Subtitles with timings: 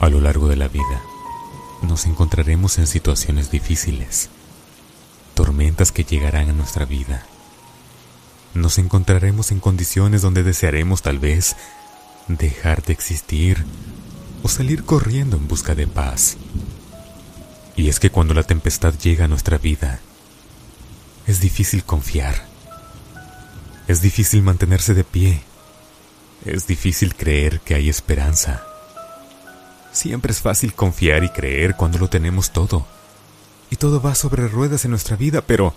[0.00, 1.02] A lo largo de la vida,
[1.82, 4.30] nos encontraremos en situaciones difíciles,
[5.34, 7.26] tormentas que llegarán a nuestra vida.
[8.54, 11.54] Nos encontraremos en condiciones donde desearemos tal vez
[12.28, 13.66] dejar de existir
[14.42, 16.38] o salir corriendo en busca de paz.
[17.76, 20.00] Y es que cuando la tempestad llega a nuestra vida,
[21.26, 22.46] es difícil confiar.
[23.86, 25.42] Es difícil mantenerse de pie.
[26.46, 28.64] Es difícil creer que hay esperanza.
[29.92, 32.86] Siempre es fácil confiar y creer cuando lo tenemos todo.
[33.70, 35.74] Y todo va sobre ruedas en nuestra vida, pero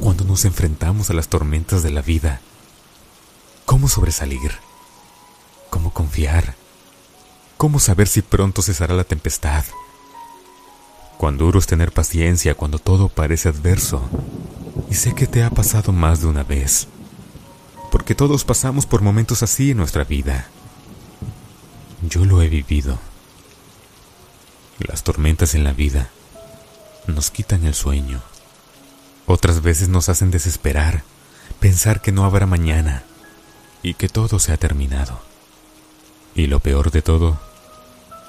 [0.00, 2.40] cuando nos enfrentamos a las tormentas de la vida,
[3.64, 4.52] ¿cómo sobresalir?
[5.70, 6.54] ¿Cómo confiar?
[7.56, 9.64] ¿Cómo saber si pronto cesará la tempestad?
[11.16, 14.02] Cuán duro es tener paciencia cuando todo parece adverso.
[14.90, 16.88] Y sé que te ha pasado más de una vez.
[17.90, 20.48] Porque todos pasamos por momentos así en nuestra vida.
[22.08, 22.98] Yo lo he vivido.
[24.78, 26.10] Las tormentas en la vida
[27.06, 28.20] nos quitan el sueño.
[29.26, 31.02] Otras veces nos hacen desesperar,
[31.60, 33.02] pensar que no habrá mañana
[33.82, 35.20] y que todo se ha terminado.
[36.34, 37.40] Y lo peor de todo,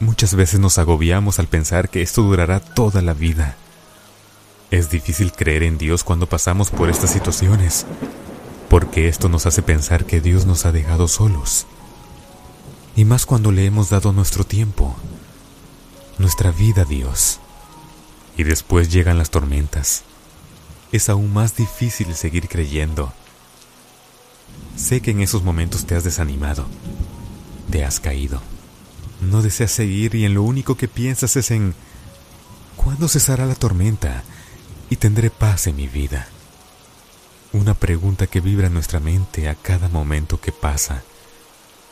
[0.00, 3.56] muchas veces nos agobiamos al pensar que esto durará toda la vida.
[4.70, 7.84] Es difícil creer en Dios cuando pasamos por estas situaciones,
[8.70, 11.66] porque esto nos hace pensar que Dios nos ha dejado solos.
[12.96, 14.96] Y más cuando le hemos dado nuestro tiempo,
[16.20, 17.40] nuestra vida Dios.
[18.36, 20.02] Y después llegan las tormentas.
[20.92, 23.12] Es aún más difícil seguir creyendo.
[24.76, 26.66] Sé que en esos momentos te has desanimado,
[27.70, 28.40] te has caído.
[29.20, 31.74] No deseas seguir y en lo único que piensas es en
[32.76, 34.22] ¿cuándo cesará la tormenta
[34.90, 36.28] y tendré paz en mi vida?
[37.52, 41.02] Una pregunta que vibra en nuestra mente a cada momento que pasa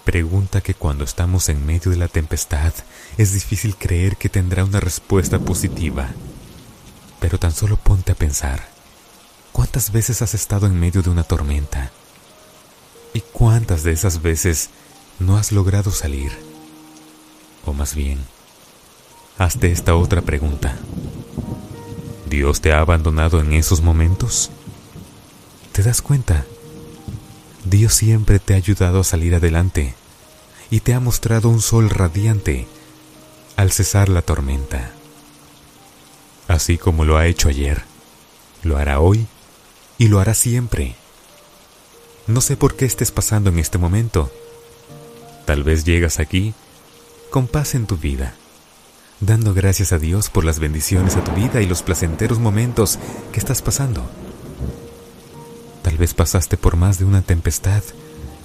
[0.08, 2.72] Pregunta que cuando estamos en medio de la tempestad
[3.18, 6.08] es difícil creer que tendrá una respuesta positiva.
[7.20, 8.70] Pero tan solo ponte a pensar,
[9.52, 11.90] ¿cuántas veces has estado en medio de una tormenta?
[13.12, 14.70] ¿Y cuántas de esas veces
[15.18, 16.32] no has logrado salir?
[17.66, 18.18] O más bien,
[19.36, 20.74] hazte esta otra pregunta.
[22.30, 24.50] ¿Dios te ha abandonado en esos momentos?
[25.72, 26.46] ¿Te das cuenta?
[27.66, 29.97] Dios siempre te ha ayudado a salir adelante
[30.70, 32.66] y te ha mostrado un sol radiante
[33.56, 34.92] al cesar la tormenta.
[36.46, 37.82] Así como lo ha hecho ayer,
[38.62, 39.26] lo hará hoy
[39.98, 40.96] y lo hará siempre.
[42.26, 44.30] No sé por qué estés pasando en este momento.
[45.44, 46.54] Tal vez llegas aquí
[47.30, 48.34] con paz en tu vida,
[49.20, 52.98] dando gracias a Dios por las bendiciones a tu vida y los placenteros momentos
[53.32, 54.08] que estás pasando.
[55.82, 57.82] Tal vez pasaste por más de una tempestad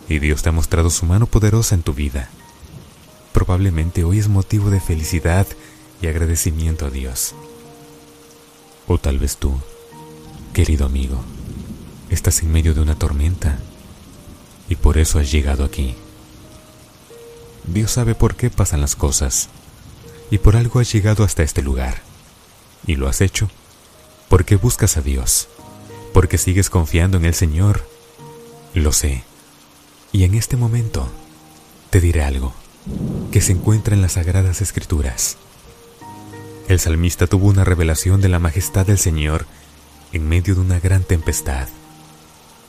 [0.09, 2.29] y Dios te ha mostrado su mano poderosa en tu vida.
[3.31, 5.47] Probablemente hoy es motivo de felicidad
[6.01, 7.33] y agradecimiento a Dios.
[8.87, 9.59] O tal vez tú,
[10.53, 11.23] querido amigo,
[12.09, 13.57] estás en medio de una tormenta
[14.69, 15.95] y por eso has llegado aquí.
[17.65, 19.49] Dios sabe por qué pasan las cosas
[20.29, 22.01] y por algo has llegado hasta este lugar.
[22.85, 23.49] Y lo has hecho
[24.27, 25.47] porque buscas a Dios
[26.13, 27.85] porque sigues confiando en el Señor.
[28.73, 29.23] Lo sé.
[30.13, 31.09] Y en este momento
[31.89, 32.53] te diré algo
[33.31, 35.37] que se encuentra en las Sagradas Escrituras.
[36.67, 39.47] El salmista tuvo una revelación de la majestad del Señor
[40.11, 41.67] en medio de una gran tempestad.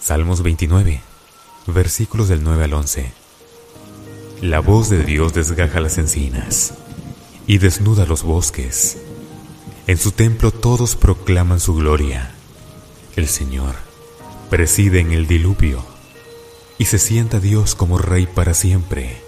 [0.01, 1.03] Salmos 29,
[1.67, 3.13] versículos del 9 al 11.
[4.41, 6.73] La voz de Dios desgaja las encinas
[7.47, 8.97] y desnuda los bosques.
[9.87, 12.35] En su templo todos proclaman su gloria.
[13.17, 13.75] El Señor
[14.49, 15.94] preside en el diluvio
[16.79, 19.23] y se sienta Dios como Rey para siempre.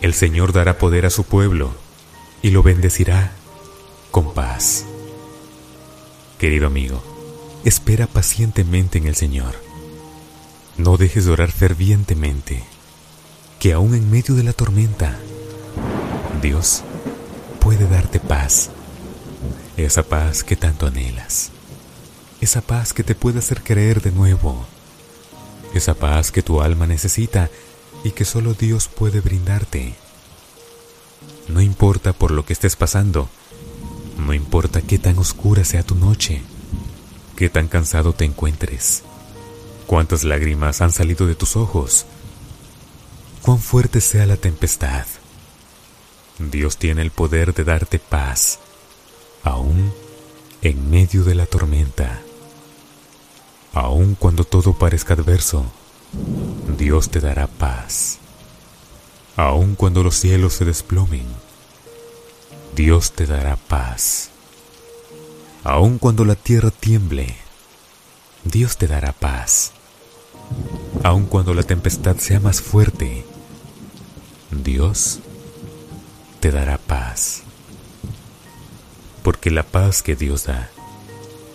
[0.00, 1.72] El Señor dará poder a su pueblo
[2.42, 3.32] y lo bendecirá
[4.10, 4.84] con paz.
[6.38, 7.02] Querido amigo,
[7.64, 9.54] espera pacientemente en el Señor.
[10.76, 12.62] No dejes de orar fervientemente,
[13.58, 15.18] que aún en medio de la tormenta,
[16.42, 16.82] Dios
[17.60, 18.70] puede darte paz,
[19.76, 21.50] esa paz que tanto anhelas
[22.40, 24.66] esa paz que te puede hacer creer de nuevo,
[25.74, 27.50] esa paz que tu alma necesita
[28.04, 29.94] y que solo Dios puede brindarte.
[31.48, 33.28] No importa por lo que estés pasando,
[34.18, 36.42] no importa qué tan oscura sea tu noche,
[37.36, 39.02] qué tan cansado te encuentres,
[39.86, 42.06] cuántas lágrimas han salido de tus ojos,
[43.42, 45.06] cuán fuerte sea la tempestad.
[46.38, 48.58] Dios tiene el poder de darte paz,
[49.42, 49.92] aún
[50.62, 52.25] en medio de la tormenta.
[53.76, 55.64] Aun cuando todo parezca adverso,
[56.78, 58.18] Dios te dará paz.
[59.36, 61.26] Aun cuando los cielos se desplomen
[62.76, 64.28] Dios te dará paz.
[65.64, 67.34] Aun cuando la tierra tiemble,
[68.44, 69.72] Dios te dará paz.
[71.02, 73.24] Aun cuando la tempestad sea más fuerte,
[74.50, 75.20] Dios
[76.40, 77.44] te dará paz.
[79.22, 80.70] Porque la paz que Dios da,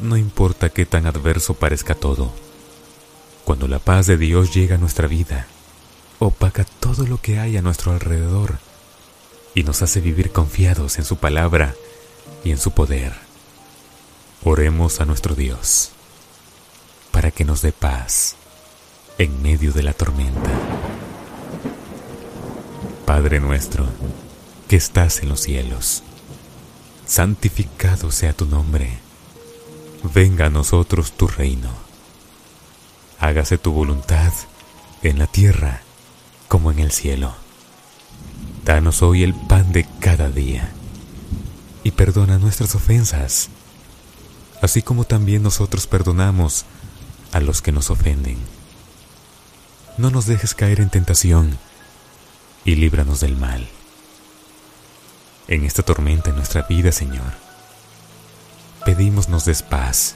[0.01, 2.31] no importa qué tan adverso parezca todo,
[3.43, 5.47] cuando la paz de Dios llega a nuestra vida,
[6.19, 8.59] opaca todo lo que hay a nuestro alrededor
[9.53, 11.75] y nos hace vivir confiados en su palabra
[12.43, 13.13] y en su poder.
[14.43, 15.91] Oremos a nuestro Dios
[17.11, 18.35] para que nos dé paz
[19.17, 20.49] en medio de la tormenta.
[23.05, 23.85] Padre nuestro,
[24.67, 26.01] que estás en los cielos,
[27.05, 28.99] santificado sea tu nombre,
[30.03, 31.69] venga a nosotros tu reino,
[33.19, 34.33] hágase tu voluntad
[35.03, 35.81] en la tierra
[36.47, 37.33] como en el cielo.
[38.65, 40.71] Danos hoy el pan de cada día
[41.83, 43.49] y perdona nuestras ofensas,
[44.61, 46.65] así como también nosotros perdonamos
[47.31, 48.37] a los que nos ofenden.
[49.97, 51.57] No nos dejes caer en tentación
[52.65, 53.67] y líbranos del mal.
[55.47, 57.33] En esta tormenta en nuestra vida, Señor,
[58.85, 60.15] pedimos nos des paz,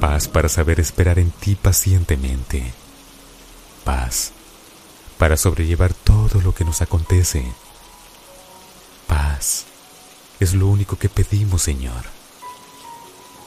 [0.00, 2.72] paz para saber esperar en ti pacientemente,
[3.84, 4.32] paz
[5.18, 7.44] para sobrellevar todo lo que nos acontece.
[9.06, 9.64] Paz
[10.40, 12.04] es lo único que pedimos, Señor.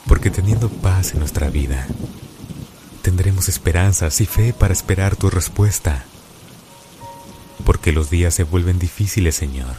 [0.06, 1.86] Porque teniendo paz en nuestra vida,
[3.02, 6.04] tendremos esperanzas y fe para esperar tu respuesta.
[7.64, 9.76] Porque los días se vuelven difíciles, Señor.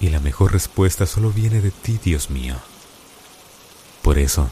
[0.00, 2.56] Y la mejor respuesta solo viene de ti, Dios mío.
[4.04, 4.50] Por eso,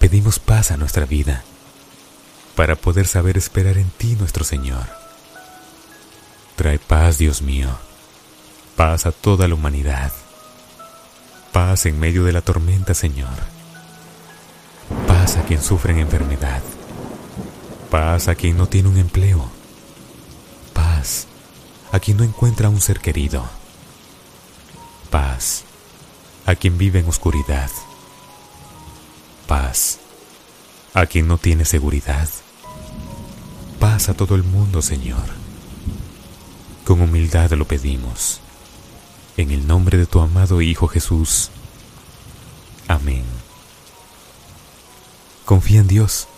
[0.00, 1.44] pedimos paz a nuestra vida,
[2.56, 4.84] para poder saber esperar en ti, nuestro Señor.
[6.56, 7.68] Trae paz, Dios mío,
[8.74, 10.12] paz a toda la humanidad,
[11.52, 13.28] paz en medio de la tormenta, Señor,
[15.06, 16.62] paz a quien sufre en enfermedad,
[17.92, 19.48] paz a quien no tiene un empleo,
[20.72, 21.28] paz
[21.92, 23.48] a quien no encuentra un ser querido,
[25.10, 25.62] paz
[26.44, 27.70] a quien vive en oscuridad,
[29.52, 29.98] paz
[30.94, 32.26] a quien no tiene seguridad,
[33.78, 35.42] paz a todo el mundo, Señor
[36.84, 38.40] con humildad lo pedimos.
[39.36, 41.50] En el nombre de tu amado Hijo Jesús.
[42.88, 43.24] Amén.
[45.44, 46.28] Confía en Dios,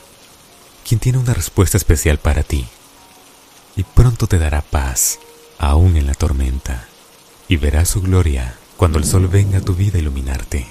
[0.86, 2.66] quien tiene una respuesta especial para ti,
[3.76, 5.18] y pronto te dará paz,
[5.58, 6.88] aún en la tormenta,
[7.48, 10.66] y verás su gloria cuando el sol venga a tu vida a iluminarte.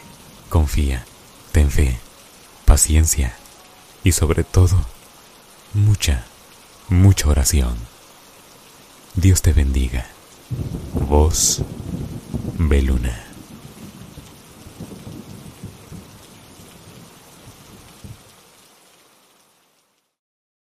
[0.49, 1.05] Confía,
[1.51, 1.99] ten fe,
[2.73, 3.35] paciencia,
[4.03, 4.75] y sobre todo,
[5.75, 6.25] mucha,
[6.89, 7.75] mucha oración.
[9.13, 10.07] Dios te bendiga.
[10.95, 11.61] Voz
[12.57, 13.22] Beluna.